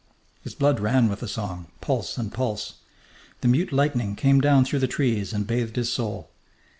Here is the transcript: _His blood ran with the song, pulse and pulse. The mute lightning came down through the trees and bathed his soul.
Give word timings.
_His 0.41 0.55
blood 0.55 0.79
ran 0.79 1.09
with 1.09 1.19
the 1.19 1.27
song, 1.27 1.67
pulse 1.79 2.17
and 2.17 2.33
pulse. 2.33 2.77
The 3.41 3.47
mute 3.47 3.71
lightning 3.71 4.15
came 4.15 4.41
down 4.41 4.65
through 4.65 4.79
the 4.79 4.87
trees 4.87 5.31
and 5.31 5.45
bathed 5.45 5.75
his 5.75 5.93
soul. 5.93 6.31